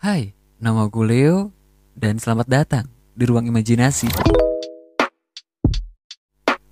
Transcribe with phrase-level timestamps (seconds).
[0.00, 1.52] Hai, nama gue Leo
[1.92, 4.08] dan selamat datang di ruang imajinasi.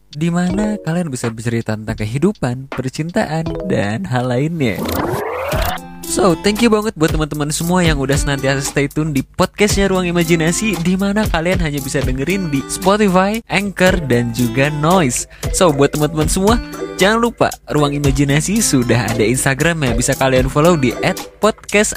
[0.08, 4.80] Di mana kalian bisa bercerita tentang kehidupan, percintaan, dan hal lainnya.
[6.18, 10.02] So, thank you banget buat teman-teman semua yang udah senantiasa stay tune di podcastnya Ruang
[10.02, 15.30] Imajinasi di mana kalian hanya bisa dengerin di Spotify, Anchor, dan juga Noise.
[15.54, 16.58] So, buat teman-teman semua,
[16.98, 20.90] jangan lupa Ruang Imajinasi sudah ada Instagram yang bisa kalian follow di
[21.38, 21.94] @podcast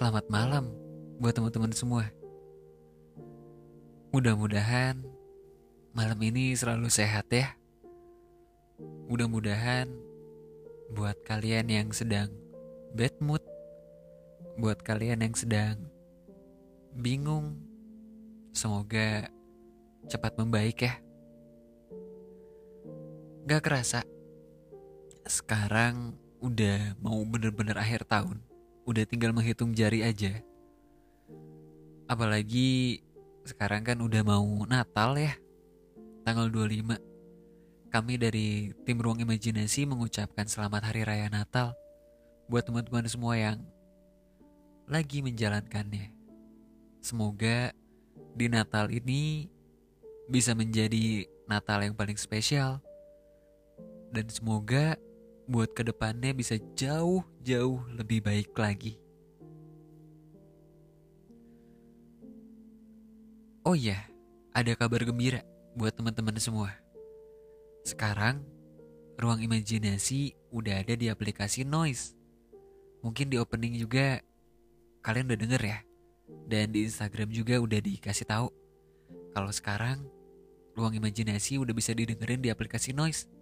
[0.00, 0.64] selamat malam
[1.20, 2.08] buat teman-teman semua.
[4.16, 4.96] Mudah-mudahan
[5.92, 7.52] malam ini selalu sehat ya.
[9.12, 9.92] Mudah-mudahan
[10.96, 12.32] buat kalian yang sedang
[12.96, 13.44] bad mood,
[14.56, 15.76] buat kalian yang sedang
[16.96, 17.60] bingung,
[18.56, 19.28] semoga
[20.08, 20.96] cepat membaik ya.
[23.44, 24.00] Gak kerasa,
[25.28, 28.48] sekarang udah mau bener-bener akhir tahun
[28.90, 30.42] udah tinggal menghitung jari aja.
[32.10, 32.98] Apalagi
[33.46, 35.38] sekarang kan udah mau Natal ya.
[36.26, 36.98] Tanggal 25.
[37.90, 41.78] Kami dari tim Ruang Imajinasi mengucapkan selamat hari raya Natal
[42.50, 43.62] buat teman-teman semua yang
[44.90, 46.10] lagi menjalankannya.
[46.98, 47.70] Semoga
[48.34, 49.46] di Natal ini
[50.26, 52.82] bisa menjadi Natal yang paling spesial.
[54.10, 54.98] Dan semoga
[55.50, 59.02] buat ke depannya bisa jauh-jauh lebih baik lagi.
[63.66, 64.06] Oh iya,
[64.54, 65.42] ada kabar gembira
[65.74, 66.70] buat teman-teman semua.
[67.82, 68.46] Sekarang,
[69.18, 72.14] ruang imajinasi udah ada di aplikasi Noise.
[73.02, 74.22] Mungkin di opening juga
[75.02, 75.78] kalian udah denger ya.
[76.46, 78.54] Dan di Instagram juga udah dikasih tahu
[79.34, 80.06] kalau sekarang
[80.78, 83.39] ruang imajinasi udah bisa didengerin di aplikasi Noise.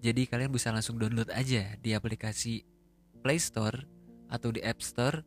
[0.00, 2.64] Jadi kalian bisa langsung download aja di aplikasi
[3.20, 3.84] Play Store
[4.32, 5.20] atau di App Store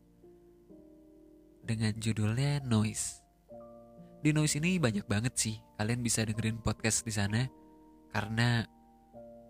[1.62, 3.22] dengan judulnya Noise.
[4.18, 7.46] Di Noise ini banyak banget sih kalian bisa dengerin podcast di sana
[8.10, 8.66] karena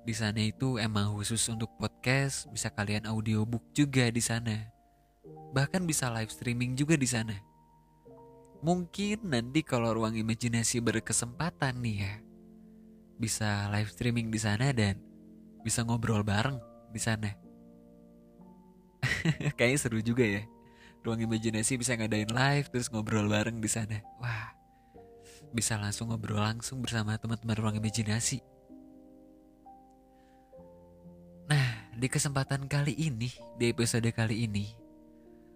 [0.05, 4.69] di sana itu emang khusus untuk podcast, bisa kalian audiobook juga di sana.
[5.57, 7.33] Bahkan bisa live streaming juga di sana.
[8.61, 12.15] Mungkin nanti kalau ruang imajinasi berkesempatan nih ya,
[13.17, 15.01] bisa live streaming di sana dan
[15.65, 16.61] bisa ngobrol bareng
[16.93, 17.33] di sana.
[19.57, 20.45] Kayaknya seru juga ya.
[21.01, 24.05] Ruang imajinasi bisa ngadain live terus ngobrol bareng di sana.
[24.21, 24.53] Wah,
[25.57, 28.45] bisa langsung ngobrol langsung bersama teman-teman ruang imajinasi.
[31.49, 34.73] Nah, di kesempatan kali ini, di episode kali ini,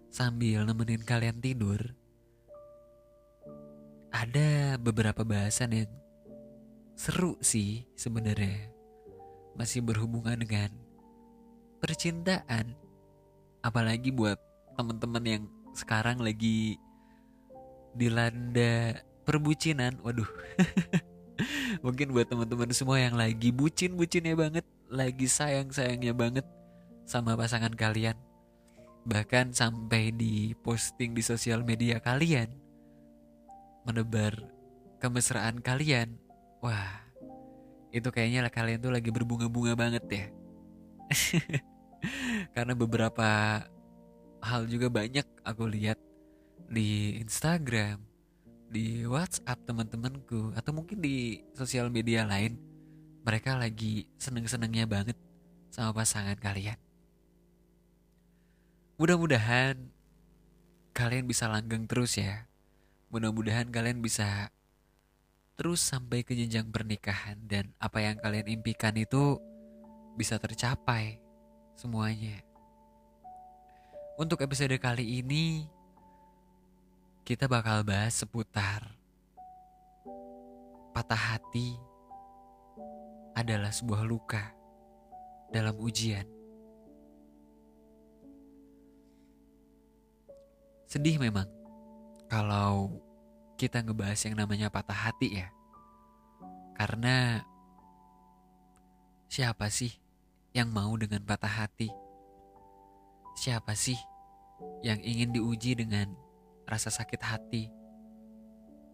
[0.09, 1.81] sambil nemenin kalian tidur,
[4.13, 5.91] ada beberapa bahasan yang
[6.93, 8.78] seru sih sebenarnya
[9.55, 10.69] masih berhubungan dengan
[11.79, 12.75] percintaan.
[13.63, 14.39] Apalagi buat
[14.75, 15.43] teman-teman yang
[15.75, 16.79] sekarang lagi
[17.95, 19.99] dilanda perbucinan.
[20.03, 20.27] Waduh.
[21.85, 26.45] Mungkin buat teman-teman semua yang lagi bucin-bucinnya banget lagi sayang-sayangnya banget
[27.07, 28.17] sama pasangan kalian.
[29.07, 32.51] Bahkan sampai di posting di sosial media kalian
[33.87, 34.35] menebar
[34.99, 36.19] kemesraan kalian.
[36.59, 37.08] Wah
[37.89, 40.25] itu kayaknya lah kalian tuh lagi berbunga-bunga banget ya.
[42.55, 43.61] Karena beberapa
[44.39, 45.97] hal juga banyak aku lihat
[46.69, 47.99] di Instagram,
[48.69, 52.55] di WhatsApp teman-temanku atau mungkin di sosial media lain.
[53.25, 55.17] Mereka lagi seneng-senengnya banget
[55.73, 56.79] sama pasangan kalian.
[58.95, 59.75] Mudah-mudahan
[60.95, 62.47] kalian bisa langgeng terus ya.
[63.09, 64.53] Mudah-mudahan kalian bisa
[65.59, 69.35] terus sampai ke jenjang pernikahan dan apa yang kalian impikan itu
[70.15, 71.19] bisa tercapai
[71.75, 72.39] semuanya.
[74.15, 75.67] Untuk episode kali ini
[77.27, 78.87] kita bakal bahas seputar
[80.95, 81.75] patah hati
[83.35, 84.55] adalah sebuah luka
[85.51, 86.23] dalam ujian.
[90.87, 91.51] Sedih memang
[92.31, 93.08] kalau
[93.59, 95.51] kita ngebahas yang namanya patah hati ya.
[96.79, 97.43] Karena
[99.27, 99.91] siapa sih
[100.55, 101.91] yang mau dengan patah hati?
[103.35, 103.99] Siapa sih
[104.79, 106.15] yang ingin diuji dengan
[106.63, 107.67] rasa sakit hati?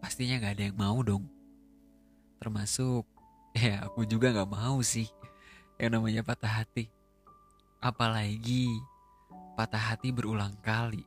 [0.02, 1.30] Pastinya gak ada yang mau dong.
[2.42, 3.06] Termasuk
[3.54, 5.06] ya aku juga gak mau sih
[5.78, 6.90] yang namanya patah hati.
[7.78, 8.66] Apalagi
[9.54, 11.06] patah hati berulang kali.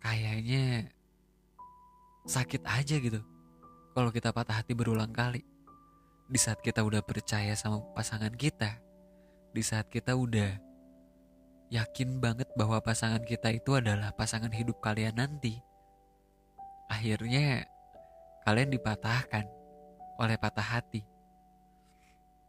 [0.00, 0.95] Kayaknya
[2.26, 3.22] sakit aja gitu.
[3.94, 5.46] Kalau kita patah hati berulang kali.
[6.26, 8.82] Di saat kita udah percaya sama pasangan kita.
[9.54, 10.58] Di saat kita udah
[11.70, 15.62] yakin banget bahwa pasangan kita itu adalah pasangan hidup kalian nanti.
[16.90, 17.66] Akhirnya
[18.42, 19.46] kalian dipatahkan
[20.18, 21.02] oleh patah hati.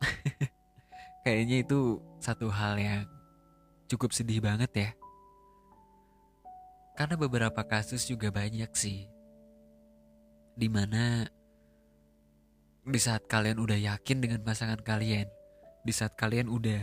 [1.24, 3.06] Kayaknya itu satu hal yang
[3.90, 4.90] cukup sedih banget ya.
[6.98, 9.17] Karena beberapa kasus juga banyak sih.
[10.58, 11.22] Di mana
[12.88, 15.30] di saat kalian udah yakin dengan pasangan kalian,
[15.86, 16.82] di saat kalian udah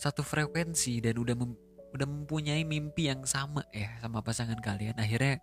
[0.00, 1.52] satu frekuensi dan udah mem
[1.94, 5.38] udah mempunyai mimpi yang sama ya sama pasangan kalian, akhirnya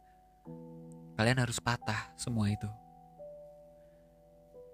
[1.15, 2.68] kalian harus patah semua itu.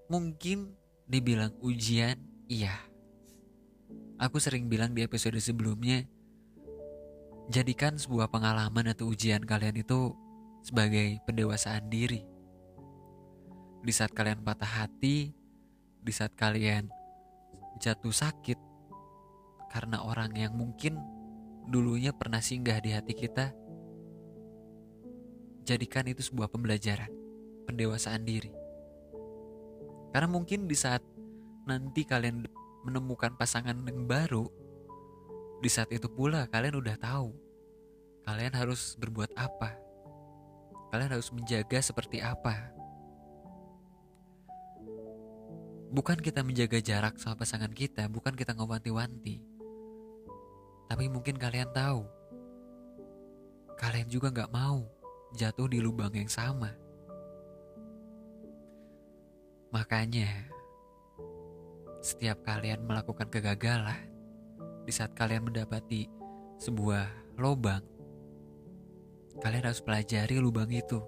[0.07, 0.71] Mungkin
[1.03, 2.15] dibilang ujian,
[2.47, 2.73] iya.
[4.17, 6.07] Aku sering bilang di episode sebelumnya,
[7.51, 10.15] jadikan sebuah pengalaman atau ujian kalian itu
[10.63, 12.37] sebagai pendewasaan diri.
[13.81, 15.31] Di saat kalian patah hati,
[16.01, 16.89] di saat kalian
[17.77, 18.57] jatuh sakit
[19.69, 20.97] karena orang yang mungkin
[21.68, 23.53] dulunya pernah singgah di hati kita,
[25.68, 27.12] jadikan itu sebuah pembelajaran,
[27.68, 28.51] pendewasaan diri.
[30.15, 31.03] Karena mungkin di saat
[31.68, 32.47] nanti kalian
[32.88, 34.47] menemukan pasangan yang baru,
[35.59, 37.47] di saat itu pula kalian udah tahu
[38.27, 39.79] kalian harus berbuat apa.
[40.91, 42.75] Kalian harus menjaga seperti apa.
[45.88, 49.39] Bukan kita menjaga jarak sama pasangan kita, bukan kita ngewanti-wanti.
[50.88, 52.04] Tapi mungkin kalian tahu,
[53.80, 54.84] kalian juga gak mau
[55.36, 56.75] jatuh di lubang yang sama.
[59.72, 60.48] Makanya,
[62.00, 64.07] setiap kalian melakukan kegagalan,
[64.88, 66.07] di saat kalian mendapati
[66.60, 67.84] sebuah lubang,
[69.44, 71.04] kalian harus pelajari lubang itu.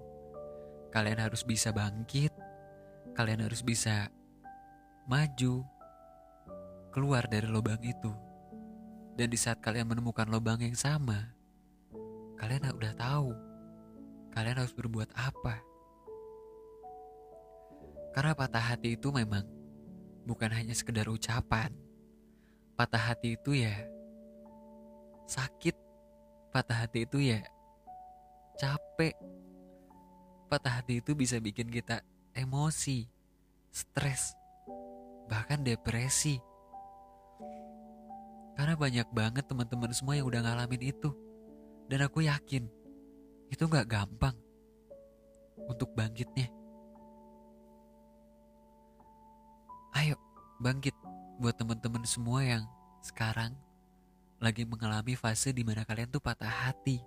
[0.92, 2.32] Kalian harus bisa bangkit,
[3.16, 4.12] kalian harus bisa
[5.10, 5.66] maju,
[6.94, 8.14] keluar dari lubang itu.
[9.18, 11.34] Dan di saat kalian menemukan lubang yang sama,
[12.38, 13.34] kalian udah tahu
[14.30, 15.58] kalian harus berbuat apa.
[18.14, 19.46] Karena patah hati itu memang
[20.26, 21.74] bukan hanya sekedar ucapan.
[22.78, 23.74] Patah hati itu ya
[25.26, 25.76] sakit.
[26.50, 27.42] Patah hati itu ya
[28.58, 29.14] capek.
[30.50, 32.02] Patah hati itu bisa bikin kita
[32.34, 33.06] emosi,
[33.70, 34.34] stres,
[35.30, 36.42] bahkan depresi.
[38.58, 41.14] Karena banyak banget teman-teman semua yang udah ngalamin itu.
[41.86, 42.66] Dan aku yakin
[43.50, 44.34] itu gak gampang
[45.70, 46.50] untuk bangkitnya.
[49.94, 50.18] Ayo
[50.58, 50.94] bangkit
[51.38, 52.62] buat teman-teman semua yang
[53.00, 53.54] sekarang
[54.42, 57.02] lagi mengalami fase di mana kalian tuh patah hati.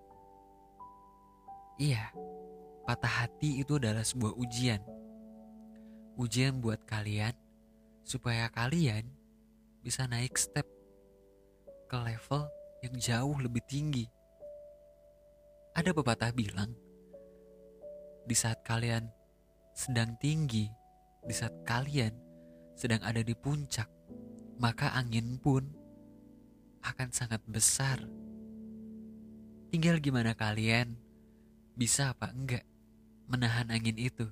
[1.80, 2.12] Iya,
[2.86, 4.82] patah hati itu adalah sebuah ujian.
[6.20, 7.34] Ujian buat kalian
[8.04, 9.08] supaya kalian
[9.84, 10.68] bisa naik step
[11.88, 12.48] ke level
[12.84, 14.06] yang jauh lebih tinggi.
[15.74, 16.72] Ada pepatah bilang,
[18.24, 19.10] di saat kalian
[19.74, 20.70] sedang tinggi,
[21.24, 22.14] di saat kalian
[22.78, 23.90] sedang ada di puncak,
[24.60, 25.66] maka angin pun
[26.84, 28.04] akan sangat besar.
[29.74, 30.94] Tinggal gimana kalian
[31.74, 32.68] bisa apa enggak
[33.26, 34.30] menahan angin itu.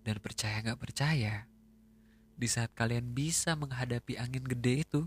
[0.00, 1.44] Dan percaya nggak percaya,
[2.40, 5.04] di saat kalian bisa menghadapi angin gede itu,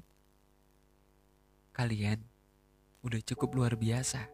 [1.74, 2.22] kalian
[3.02, 4.30] udah cukup luar biasa.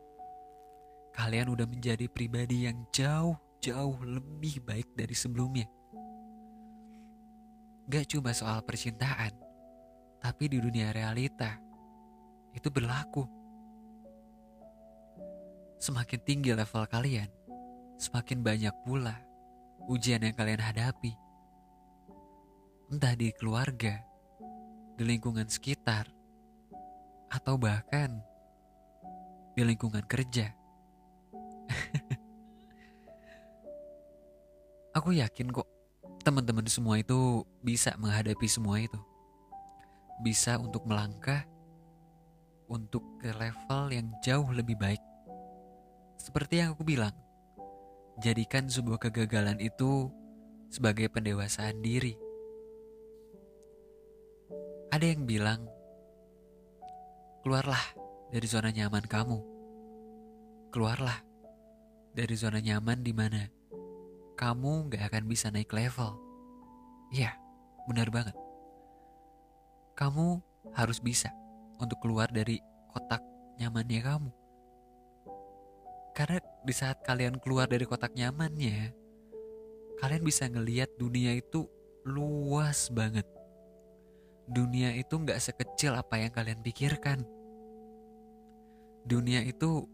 [1.15, 5.71] Kalian udah menjadi pribadi yang jauh-jauh lebih baik dari sebelumnya
[7.89, 9.33] gak cuma soal percintaan,
[10.21, 11.57] tapi di dunia realita
[12.53, 13.25] itu berlaku.
[15.81, 17.25] Semakin tinggi level kalian,
[17.97, 19.17] semakin banyak pula
[19.89, 21.17] ujian yang kalian hadapi.
[22.89, 24.01] Entah di keluarga,
[24.97, 26.09] di lingkungan sekitar,
[27.29, 28.17] atau bahkan
[29.53, 30.49] di lingkungan kerja.
[34.97, 35.69] Aku yakin kok
[36.25, 38.97] teman-teman semua itu bisa menghadapi semua itu.
[40.25, 41.45] Bisa untuk melangkah
[42.69, 45.01] untuk ke level yang jauh lebih baik.
[46.17, 47.13] Seperti yang aku bilang,
[48.17, 50.09] jadikan sebuah kegagalan itu
[50.73, 52.28] sebagai pendewasaan diri.
[54.89, 55.69] Ada yang bilang,
[57.45, 57.81] keluarlah
[58.33, 59.37] dari zona nyaman kamu.
[60.73, 61.21] Keluarlah
[62.17, 63.45] dari zona nyaman di mana
[64.33, 66.17] kamu gak akan bisa naik level.
[67.13, 67.37] Iya,
[67.85, 68.33] benar banget.
[69.93, 70.41] Kamu
[70.73, 71.29] harus bisa
[71.77, 72.57] untuk keluar dari
[72.89, 73.21] kotak
[73.61, 74.31] nyamannya kamu.
[76.17, 78.89] Karena di saat kalian keluar dari kotak nyamannya,
[80.01, 81.69] kalian bisa ngeliat dunia itu
[82.09, 83.38] luas banget.
[84.49, 87.21] Dunia itu nggak sekecil apa yang kalian pikirkan.
[89.05, 89.85] Dunia itu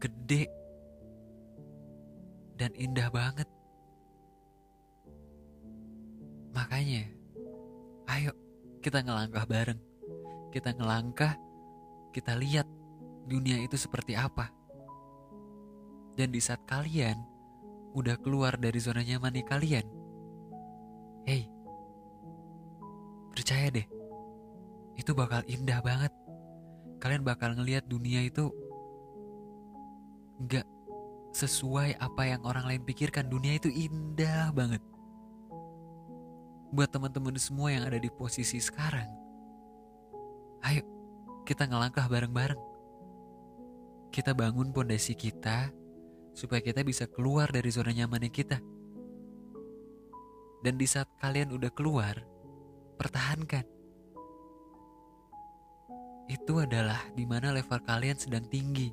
[0.00, 0.48] gede
[2.56, 3.48] dan indah banget.
[6.54, 7.04] Makanya,
[8.08, 8.32] ayo
[8.80, 9.80] kita ngelangkah bareng.
[10.54, 11.34] Kita ngelangkah,
[12.14, 12.64] kita lihat
[13.26, 14.48] dunia itu seperti apa.
[16.14, 17.18] Dan di saat kalian
[17.94, 19.86] udah keluar dari zona nyaman kalian,
[21.26, 21.50] hey,
[23.34, 23.86] percaya deh,
[24.94, 26.14] itu bakal indah banget.
[27.02, 28.54] Kalian bakal ngelihat dunia itu
[30.38, 30.64] nggak
[31.34, 33.26] sesuai apa yang orang lain pikirkan.
[33.26, 34.80] Dunia itu indah banget.
[36.70, 39.10] Buat teman-teman semua yang ada di posisi sekarang,
[40.62, 40.82] ayo
[41.42, 42.62] kita ngelangkah bareng-bareng.
[44.14, 45.74] Kita bangun pondasi kita
[46.34, 48.58] supaya kita bisa keluar dari zona nyamannya kita.
[50.64, 52.16] Dan di saat kalian udah keluar,
[52.96, 53.66] pertahankan.
[56.24, 58.88] Itu adalah di mana level kalian sedang tinggi.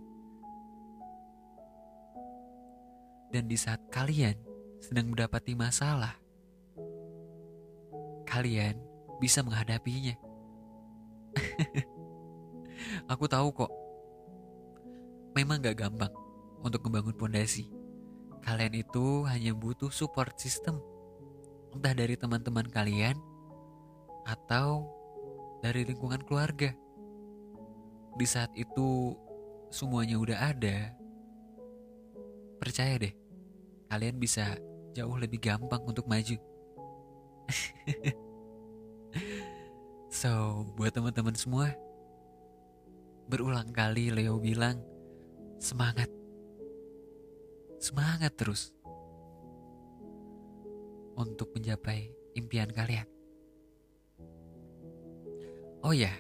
[3.32, 4.36] Dan di saat kalian
[4.84, 6.12] sedang mendapati masalah,
[8.28, 8.76] kalian
[9.24, 10.20] bisa menghadapinya.
[13.12, 13.72] Aku tahu kok,
[15.32, 16.12] memang gak gampang
[16.60, 17.72] untuk membangun pondasi.
[18.44, 20.84] Kalian itu hanya butuh support system,
[21.72, 23.16] entah dari teman-teman kalian
[24.26, 24.88] atau
[25.62, 26.74] dari lingkungan keluarga.
[28.18, 29.16] Di saat itu
[29.72, 30.92] semuanya udah ada,
[32.60, 33.14] percaya deh,
[33.88, 34.60] kalian bisa
[34.92, 36.36] jauh lebih gampang untuk maju.
[40.12, 41.72] so, buat teman-teman semua,
[43.32, 44.84] berulang kali Leo bilang,
[45.62, 46.12] semangat
[47.82, 48.70] semangat terus
[51.18, 53.10] untuk mencapai impian kalian.
[55.82, 56.14] Oh ya,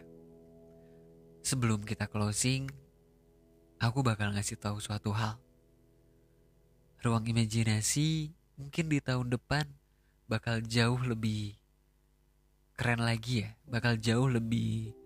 [1.45, 2.65] sebelum kita closing,
[3.77, 5.37] aku bakal ngasih tahu suatu hal.
[7.05, 9.69] Ruang imajinasi mungkin di tahun depan
[10.25, 11.61] bakal jauh lebih
[12.73, 14.97] keren lagi ya, bakal jauh lebih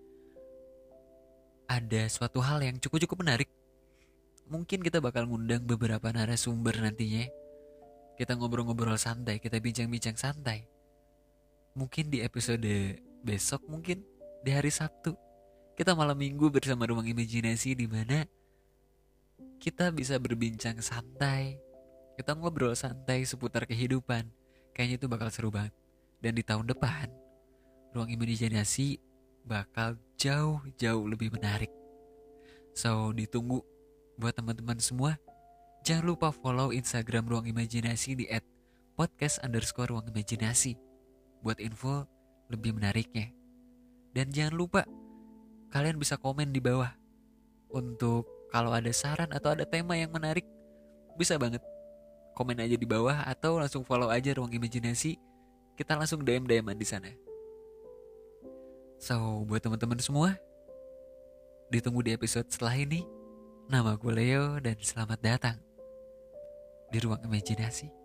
[1.67, 3.51] ada suatu hal yang cukup-cukup menarik
[4.45, 7.25] mungkin kita bakal ngundang beberapa narasumber nantinya.
[8.15, 10.63] Kita ngobrol-ngobrol santai, kita bincang-bincang santai.
[11.75, 14.07] Mungkin di episode besok, mungkin
[14.45, 15.17] di hari Sabtu.
[15.73, 18.29] Kita malam minggu bersama Ruang Imajinasi di mana
[19.57, 21.57] kita bisa berbincang santai.
[22.13, 24.29] Kita ngobrol santai seputar kehidupan.
[24.77, 25.73] Kayaknya itu bakal seru banget.
[26.21, 27.09] Dan di tahun depan,
[27.97, 29.01] Ruang Imajinasi
[29.49, 31.73] bakal jauh-jauh lebih menarik.
[32.77, 33.65] So, ditunggu
[34.15, 35.19] Buat teman-teman semua,
[35.83, 38.47] jangan lupa follow Instagram Ruang Imajinasi di at
[38.95, 40.79] podcast underscore ruang imajinasi
[41.43, 42.07] buat info
[42.47, 43.44] lebih menariknya.
[44.15, 44.81] Dan jangan lupa,
[45.75, 46.87] kalian bisa komen di bawah
[47.67, 50.47] untuk kalau ada saran atau ada tema yang menarik,
[51.19, 51.59] bisa banget
[52.31, 55.19] komen aja di bawah atau langsung follow aja Ruang Imajinasi.
[55.75, 57.11] Kita langsung DM-DM di sana.
[58.95, 60.39] So, buat teman-teman semua,
[61.67, 63.03] ditunggu di episode setelah ini.
[63.67, 65.57] Nama gue Leo dan selamat datang
[66.93, 68.04] di ruang imajinasi.